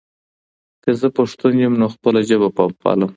که 0.83 0.91
زه 0.99 1.07
پښتون 1.17 1.53
یم، 1.63 1.73
نو 1.81 1.87
خپله 1.93 2.19
ژبه 2.27 2.49
به 2.55 2.65
پالم. 2.81 3.09